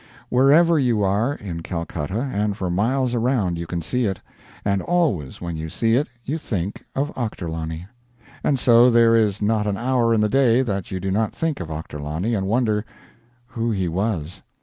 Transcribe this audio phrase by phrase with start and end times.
[0.29, 4.19] Wherever you are, in Calcutta, and for miles around, you can see it;
[4.65, 7.85] and always when you see it you think of Ochterlony.
[8.43, 11.59] And so there is not an hour in the day that you do not think
[11.59, 12.83] of Ochterlony and wonder
[13.49, 14.41] who he was.